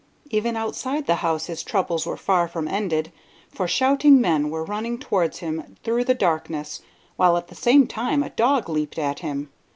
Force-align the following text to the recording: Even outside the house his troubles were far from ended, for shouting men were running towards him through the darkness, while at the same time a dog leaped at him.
Even 0.31 0.57
outside 0.57 1.05
the 1.05 1.17
house 1.21 1.45
his 1.45 1.61
troubles 1.61 2.07
were 2.07 2.17
far 2.17 2.47
from 2.47 2.67
ended, 2.67 3.11
for 3.51 3.67
shouting 3.67 4.19
men 4.19 4.49
were 4.49 4.63
running 4.63 4.97
towards 4.97 5.37
him 5.41 5.77
through 5.83 6.05
the 6.05 6.15
darkness, 6.15 6.81
while 7.17 7.37
at 7.37 7.49
the 7.49 7.53
same 7.53 7.85
time 7.85 8.23
a 8.23 8.31
dog 8.31 8.67
leaped 8.67 8.97
at 8.97 9.19
him. 9.19 9.51